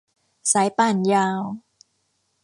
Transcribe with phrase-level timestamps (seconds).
[0.51, 1.41] สายป่านยาว